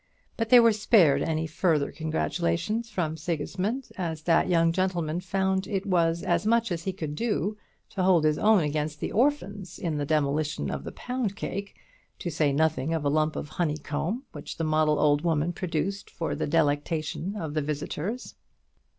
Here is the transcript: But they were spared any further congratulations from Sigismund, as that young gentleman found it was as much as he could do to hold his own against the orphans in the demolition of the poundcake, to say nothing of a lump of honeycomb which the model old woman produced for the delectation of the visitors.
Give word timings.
But 0.35 0.49
they 0.49 0.59
were 0.59 0.71
spared 0.73 1.21
any 1.21 1.45
further 1.45 1.91
congratulations 1.91 2.89
from 2.89 3.17
Sigismund, 3.17 3.89
as 3.99 4.23
that 4.23 4.49
young 4.49 4.71
gentleman 4.71 5.19
found 5.19 5.67
it 5.67 5.85
was 5.85 6.23
as 6.23 6.43
much 6.43 6.71
as 6.71 6.85
he 6.85 6.91
could 6.91 7.13
do 7.13 7.55
to 7.91 8.01
hold 8.01 8.23
his 8.23 8.39
own 8.39 8.61
against 8.61 8.99
the 8.99 9.11
orphans 9.11 9.77
in 9.77 9.97
the 9.99 10.05
demolition 10.07 10.71
of 10.71 10.85
the 10.85 10.91
poundcake, 10.91 11.75
to 12.17 12.31
say 12.31 12.51
nothing 12.51 12.95
of 12.95 13.05
a 13.05 13.09
lump 13.09 13.35
of 13.35 13.49
honeycomb 13.49 14.23
which 14.31 14.57
the 14.57 14.63
model 14.63 14.97
old 14.97 15.21
woman 15.21 15.53
produced 15.53 16.09
for 16.09 16.33
the 16.33 16.47
delectation 16.47 17.35
of 17.35 17.53
the 17.53 17.61
visitors. 17.61 18.33